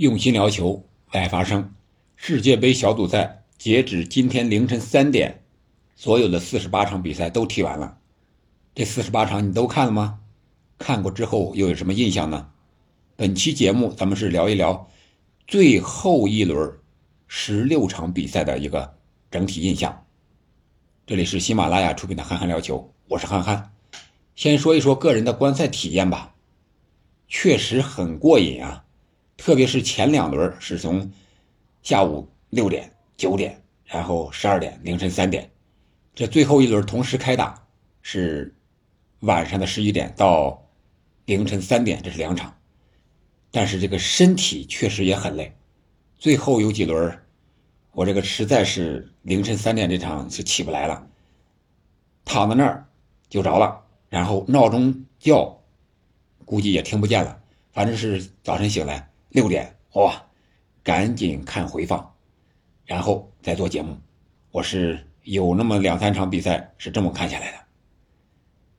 [0.00, 1.74] 用心聊球，爱发声。
[2.16, 5.42] 世界杯小组赛截止今天凌晨三点，
[5.94, 7.98] 所有的四十八场比赛都踢完了。
[8.74, 10.20] 这四十八场你都看了吗？
[10.78, 12.48] 看过之后又有什么印象呢？
[13.14, 14.88] 本期节目咱们是聊一聊
[15.46, 16.78] 最后一轮
[17.28, 18.94] 十六场比赛的一个
[19.30, 20.06] 整体印象。
[21.06, 23.70] 这里是喜马拉雅出品的《憨憨聊球》，我是憨憨。
[24.34, 26.36] 先说一说个人的观赛体验吧，
[27.28, 28.86] 确实很过瘾啊！
[29.40, 31.10] 特别是前两轮是从
[31.82, 35.50] 下午六点、九点，然后十二点、凌晨三点，
[36.14, 37.66] 这最后一轮同时开打，
[38.02, 38.54] 是
[39.20, 40.68] 晚上的十一点到
[41.24, 42.54] 凌晨三点，这是两场。
[43.50, 45.56] 但是这个身体确实也很累，
[46.18, 47.18] 最后有几轮，
[47.92, 51.08] 我这个实在是凌晨三点这场是起不来了，
[52.26, 52.86] 躺在那儿
[53.30, 55.62] 就着了，然后闹钟叫，
[56.44, 57.40] 估计也听不见了，
[57.72, 59.09] 反正是早晨醒来。
[59.30, 60.26] 六点哇，
[60.82, 62.14] 赶紧看回放，
[62.84, 63.96] 然后再做节目。
[64.50, 67.58] 我是有那么两三场比赛是这么看下来的。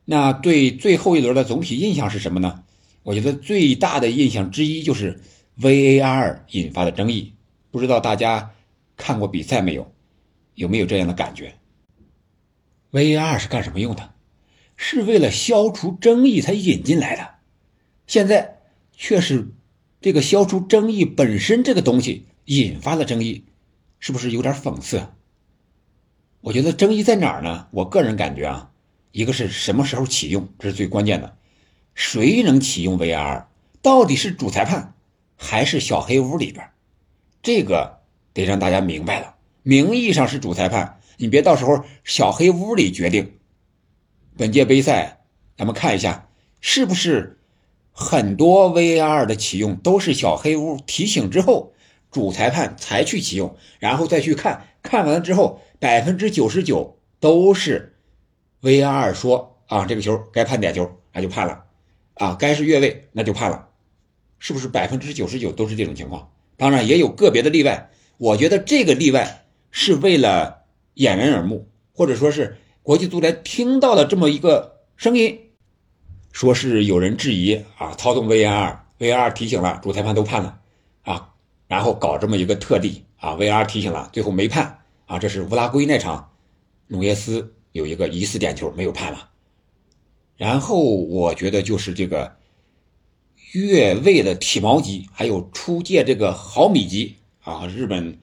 [0.04, 2.66] 那对最后一轮的总体印象是什么呢？
[3.04, 5.22] 我觉得最大的印象之一就是
[5.58, 7.34] VAR 引发的争议。
[7.72, 8.52] 不知道大家
[8.98, 9.90] 看过比赛没有？
[10.56, 11.54] 有没有这样的感觉
[12.92, 14.14] ？VAR 是干什么用的？
[14.76, 17.36] 是为了消除争议才引进来的。
[18.06, 18.60] 现在
[18.92, 19.48] 却是。
[20.02, 23.46] 这个消除争议本身这个东西引发了争议，
[24.00, 25.08] 是不是有点讽刺？
[26.42, 27.68] 我觉得争议在哪儿呢？
[27.70, 28.72] 我个人感觉啊，
[29.12, 31.38] 一个是什么时候启用，这是最关键的。
[31.94, 33.46] 谁能启用 VR？
[33.84, 34.96] 到底是主裁判
[35.38, 36.68] 还是小黑屋里边？
[37.44, 38.00] 这个
[38.34, 39.36] 得让大家明白了。
[39.62, 43.34] 名义上是主裁判，你别到时候小黑屋里决定。
[44.36, 45.22] 本届杯赛，
[45.56, 46.28] 咱们看一下
[46.60, 47.38] 是不是。
[47.92, 51.74] 很多 VAR 的启用都是小黑屋提醒之后，
[52.10, 57.96] 主裁判才去启用，然后再去看看完了之后，百分之九十九都是
[58.62, 61.64] VR 说啊，这个球该判点球，那就判了，
[62.16, 63.68] 啊，该是越位那就判了，
[64.40, 66.32] 是不是百分之九十九都是这种情况？
[66.58, 70.64] 当然也有个别的例外，我觉得这个例外是为了
[70.94, 75.51] 掩人耳目，或者说是国际足联听到了这么一个声音。
[76.32, 80.60] 说是有人质疑啊，操纵 VAR，VAR 提醒了，主裁判都判了
[81.04, 81.30] 啊，
[81.68, 86.32] 然后搞这么一个特例啊，VR 提醒了，最后没判啊，这是乌拉圭那场，
[86.88, 89.30] 努涅斯有一个疑似点球没有判了，
[90.38, 92.36] 然后我觉得就是这个
[93.54, 98.18] 越位的体毛级，还有出界这个毫米级啊，日本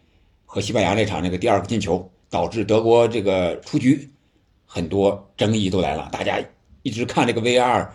[0.46, 4.10] 和西班牙那场那个第二个进球导致德国这个出局，
[4.64, 6.42] 很多争议都来了，大家。
[6.88, 7.90] 一直看这个 VR，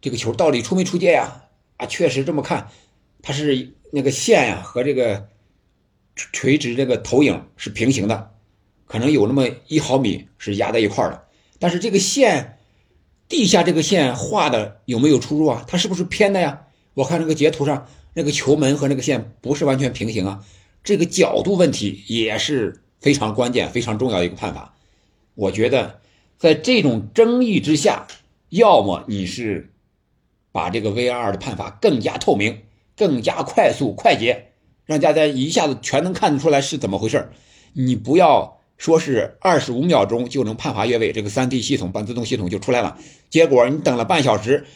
[0.00, 1.42] 这个球到底出没出界呀？
[1.76, 2.70] 啊，确实这么看，
[3.20, 5.28] 它是那个线呀和这个
[6.14, 8.32] 垂直这个投影是平行的，
[8.86, 11.24] 可能有那么一毫米是压在一块儿的。
[11.58, 12.58] 但是这个线
[13.28, 15.62] 地下这个线画的有没有出入啊？
[15.68, 16.62] 它是不是偏的呀？
[16.94, 20.42] 我看这个截图上那个球门和那个线不是完全平行啊，
[20.82, 24.74] 这个角度问题也是非常关键、非常重要的一个判罚。
[25.34, 26.00] 我觉得。
[26.38, 28.06] 在这种争议之下，
[28.50, 29.72] 要么你是
[30.52, 32.60] 把这个 VR 的判罚更加透明、
[32.96, 34.52] 更加快速、快捷，
[34.84, 37.30] 让大家一下子全能看得出来是怎么回事
[37.72, 42.98] 你不要说是二十五秒钟就能判罚越位，这个三 D 系统半自动系统就出来了。
[43.30, 44.66] 结果你等了半小时，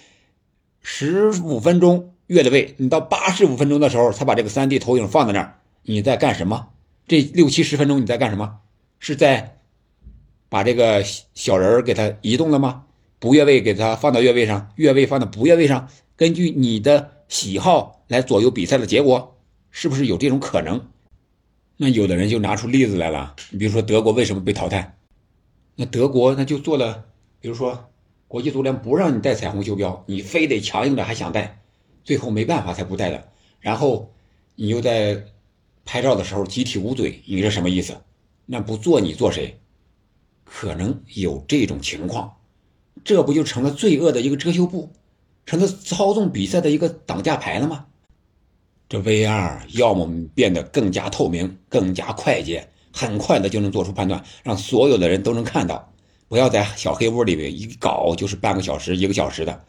[0.83, 6.69] 十五分钟越的位，你到八十五分钟的时候才把这个三 D 投影放在那儿，你在干什么？
[7.07, 8.61] 这六七十分钟你在干什么？
[8.99, 9.60] 是在？
[10.51, 11.03] 把这个
[11.33, 12.85] 小人给他移动了吗？
[13.19, 19.39] 不越位给他放到越位上，越位放到不越位上，根据你的喜好来左右比赛的结果，
[19.71, 20.89] 是不是有这种可能？
[21.77, 24.97] 那有的人就拿出例子来了，你比如说德国为什么被淘汰？
[25.77, 27.05] 那德国那就做了，
[27.41, 27.91] 比如说
[28.27, 31.61] 国际足联不让你带彩虹袖标，你非得强硬的还想带，
[32.03, 33.29] 最后没办法才不带的。
[33.61, 34.13] 然后
[34.57, 35.25] 你又在
[35.85, 37.97] 拍照的时候集体捂嘴，你这什么意思？
[38.47, 39.61] 那不做你做谁？
[40.53, 42.35] 可能有这种情况，
[43.05, 44.91] 这不就成了罪恶的一个遮羞布，
[45.47, 47.87] 成了操纵比赛的一个挡架牌了吗？
[48.89, 55.93] 这 VR 要么变得更加透明、更加快捷，很快的就能做出判断，让所有的人都能看到，
[56.27, 59.65] 不要在小黑屋里面一搞就是半个小时、一个小时的。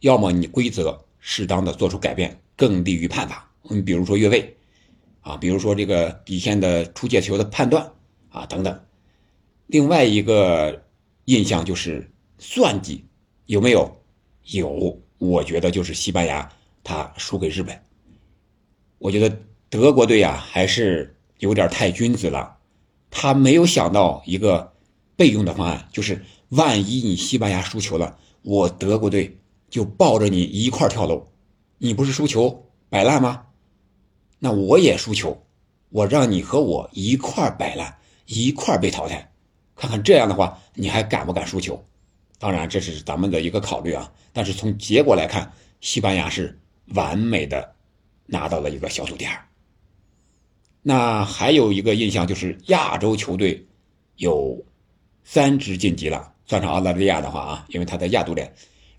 [0.00, 3.50] 要么你规则适当的做出改变，更利于判罚。
[3.62, 4.54] 你比如说越位，
[5.22, 7.90] 啊，比如说这个底线的出界球的判断，
[8.28, 8.78] 啊，等等。
[9.72, 10.84] 另外一个
[11.24, 13.06] 印象就是算计
[13.46, 13.90] 有没有？
[14.50, 16.46] 有，我觉得就是西班牙
[16.84, 17.82] 他输给日本。
[18.98, 19.34] 我觉得
[19.70, 22.58] 德国队啊还是有点太君子了，
[23.10, 24.74] 他没有想到一个
[25.16, 29.38] 备用的方案，就是万一你西班牙输球了，我德国队
[29.70, 31.26] 就抱着你一块跳楼，
[31.78, 33.46] 你不是输球摆烂吗？
[34.38, 35.46] 那我也输球，
[35.88, 37.96] 我让你和我一块摆烂，
[38.26, 39.31] 一块被淘汰，
[39.76, 41.82] 看看这样的话你还敢不敢输球？
[42.38, 46.58] 当然这是咱们的一个考虑啊，但是从结果来看，西班牙是
[46.94, 47.72] 完美的。
[48.24, 49.36] 拿到了一个小组第二。
[50.80, 53.66] 那还有一个印象就是亚洲球队
[54.16, 54.64] 有
[55.22, 58.50] 三支晋级了，算上澳大利亚的话啊，因为他在亚足联。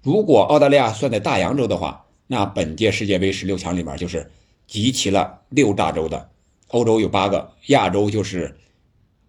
[0.04, 4.30] 如果澳大利亚算在大洋洲的话，那本届世界杯十六强里面就是
[4.68, 6.30] 集齐了六大洲的。
[6.68, 8.56] 欧洲有八个，亚洲就是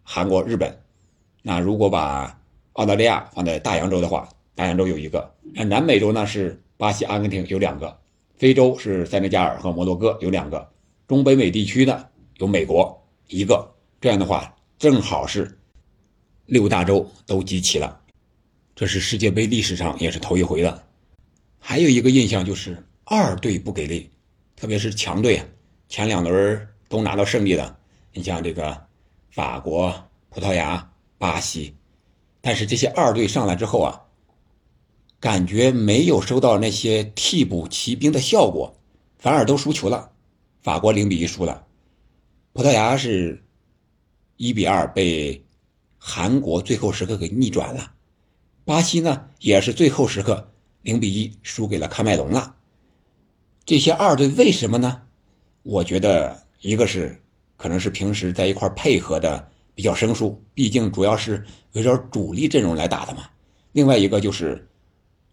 [0.03, 0.84] 韩国、日本。
[1.47, 2.41] 那如果把
[2.73, 5.31] 澳大利亚放在大洋洲的话，大洋洲有一个。
[5.53, 8.01] 那南美洲呢是巴西、阿根廷有两个。
[8.37, 10.67] 非洲是塞内加尔和摩洛哥有两个，
[11.07, 12.09] 中北美地区的
[12.39, 13.71] 有美国一个，
[14.01, 15.59] 这样的话正好是
[16.47, 18.01] 六大洲都集齐了，
[18.75, 20.83] 这是世界杯历史上也是头一回的。
[21.59, 24.11] 还有一个印象就是二队不给力，
[24.57, 25.45] 特别是强队啊，
[25.91, 27.77] 前两轮都拿到胜利的，
[28.15, 28.83] 你像这个
[29.31, 29.95] 法国、
[30.31, 30.91] 葡萄牙、
[31.25, 31.75] 巴西，
[32.43, 34.03] 但是这些二队上来之后啊。
[35.21, 38.77] 感觉没有收到那些替补骑兵的效果，
[39.17, 40.11] 反而都输球了。
[40.61, 41.65] 法国零比一输了，
[42.53, 43.43] 葡萄牙是
[44.37, 45.43] 一比二被
[45.97, 47.95] 韩国最后时刻给逆转了，
[48.67, 52.55] 巴西呢也是最后时刻零比一输给了喀麦隆了。
[53.65, 55.01] 这些二队为什么呢？
[55.63, 57.19] 我觉得一个是
[57.57, 63.25] 可能是平时在一块配合的比较生疏，毕竟主要是围绕主力阵容来打的嘛。
[63.73, 64.69] 另外一个就是。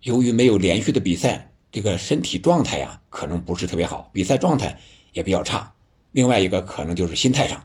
[0.04, 4.80] 由于没有连续的比赛，这个身体状态呀，可能不是特别好，比赛状态
[5.14, 5.72] 也比较差。
[6.12, 7.64] 另外一个可能就是心态上，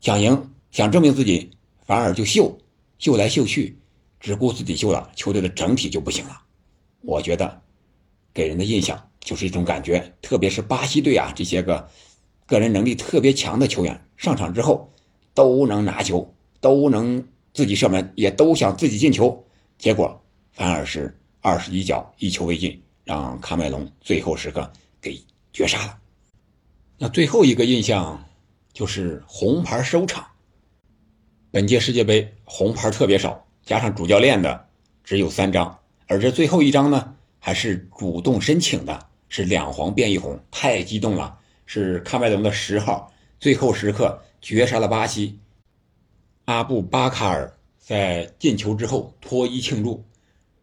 [0.00, 1.50] 想赢、想证明自己，
[1.84, 2.56] 反而就秀，
[3.00, 3.76] 秀来秀去，
[4.20, 6.40] 只顾自己秀了，球队的整体就不行了。
[7.00, 7.60] 我觉得，
[8.32, 11.88] 给人的印象就是一种感觉，特别是巴西队啊，这些个
[12.46, 14.91] 个人能力特别强的球员上场之后，
[15.34, 19.44] 都能拿球，都能自己射门，也都想自己进球，
[19.78, 21.16] 结果反而是。
[21.44, 25.20] 二十一脚一球未进，让卡麦隆最后时刻给
[25.52, 25.98] 绝杀了。
[26.96, 28.24] 那最后一个印象
[28.72, 30.24] 就是红牌收场。
[31.50, 34.68] 本届世界杯红牌特别少，加上主教练的
[35.02, 35.76] 只有三张，
[36.06, 41.36] 而这最后一张呢还是主动申请的，是两黄变一红，太激动了。
[41.66, 43.12] 是卡麦隆的十号
[43.42, 45.36] 最后时刻绝杀了巴西，
[46.44, 50.00] 阿布巴卡尔在进球之后脱衣庆祝。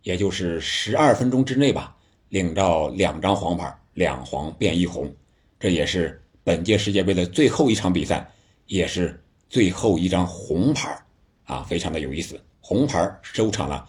[0.01, 1.93] 也就是十二分钟之内吧，
[2.29, 5.13] 领到两张黄牌，两黄变一红，
[5.59, 8.25] 这也是本届世界杯的最后一场比赛，
[8.67, 10.97] 也是最后一张红牌，
[11.43, 12.41] 啊，非常的有意思。
[12.61, 13.85] 红牌收场了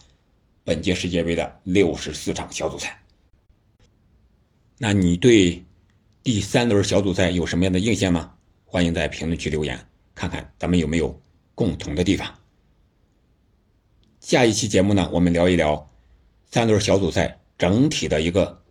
[0.65, 3.01] 本届世界杯的六十四场小组赛。
[4.79, 5.65] 那你对
[6.25, 8.35] 第三轮小组赛有什么样的印象吗？
[8.73, 9.85] 欢迎在评论区留言，
[10.15, 11.21] 看看咱们有没有
[11.57, 12.33] 共同的地方。
[14.21, 15.91] 下一期节目呢，我们聊一聊。
[16.53, 18.63] 三轮小组赛整体的一个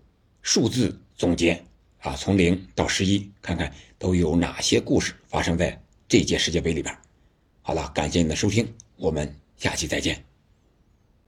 [0.41, 1.61] 数字总结
[1.99, 5.77] 啊，从零到十一，看看都有哪些故事发生在
[6.07, 6.97] 这届世界杯里边。
[7.61, 10.28] 好了，感谢你的收听，我们下期再见。